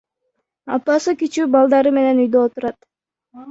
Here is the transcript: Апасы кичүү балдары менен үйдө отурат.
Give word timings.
Апасы 0.77 1.13
кичүү 1.19 1.47
балдары 1.57 1.93
менен 1.99 2.25
үйдө 2.25 2.43
отурат. 2.47 2.83